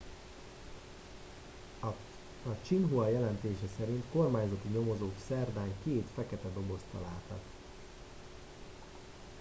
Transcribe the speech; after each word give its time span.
a 2.43 2.55
xinhua 2.63 3.09
jelentése 3.11 3.67
szerint 3.77 4.03
kormányzati 4.11 4.67
nyomozók 4.67 5.13
szerdán 5.27 5.73
két 5.85 6.07
fekete 6.15 6.47
dobozt 6.53 6.83
találtak 6.91 7.41